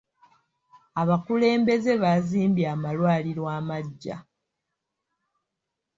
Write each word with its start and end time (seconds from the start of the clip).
Abakulembeze 1.01 1.91
baazimbye 2.03 2.65
amalwaliro 2.73 3.43
amaggya. 3.57 4.17